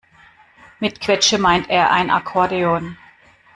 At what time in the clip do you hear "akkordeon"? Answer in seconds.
2.09-2.97